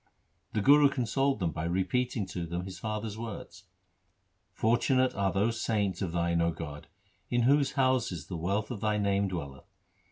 [0.53, 3.65] The Guru consoled them by repeating to them his father's words:—
[4.53, 6.87] ■ Fortunate are those saints of Thine, 0 God,
[7.29, 9.69] in whose houses the wealth of Thy name dwelleth.